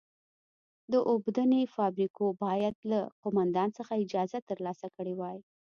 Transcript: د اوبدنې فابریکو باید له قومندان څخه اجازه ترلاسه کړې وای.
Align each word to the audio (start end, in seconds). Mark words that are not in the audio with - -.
د 0.91 0.93
اوبدنې 1.11 1.61
فابریکو 1.75 2.25
باید 2.43 2.75
له 2.91 2.99
قومندان 3.23 3.69
څخه 3.77 3.91
اجازه 4.03 4.39
ترلاسه 4.49 4.87
کړې 4.95 5.13
وای. 5.19 5.37